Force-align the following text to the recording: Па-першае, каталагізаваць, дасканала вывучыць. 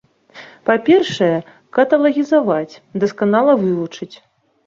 Па-першае, 0.67 1.33
каталагізаваць, 1.77 2.79
дасканала 3.03 3.53
вывучыць. 3.65 4.13